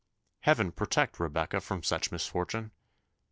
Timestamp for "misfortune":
2.11-2.71